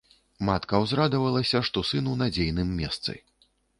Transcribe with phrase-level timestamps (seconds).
[0.47, 3.19] Матка ўзрадавалася, што сын у надзейным месцы.